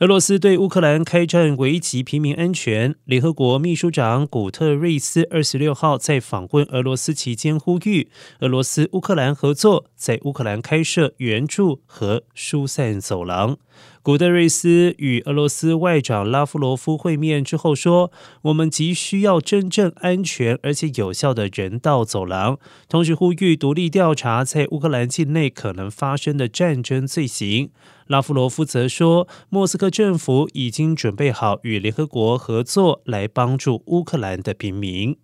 [0.00, 2.94] 俄罗斯对乌克兰开战危及平民安全。
[3.06, 13.56] 联合国秘书长古特瑞斯二十六号在访问俄罗斯期间呼吁，俄罗斯乌克兰合作，在乌克兰开设援助和疏散走廊。
[14.02, 18.12] 古特瑞斯与俄罗斯外长拉夫罗夫会面之后说
[18.44, 27.70] ：“我们急需要真正安全而且有效的人道走廊。”同时呼吁独立调查在乌克兰境内可能发生的战争罪行。
[28.06, 35.16] 拉夫罗夫则说：“莫斯科政府已经准备好与联合国合作，来帮助乌克兰的平民。”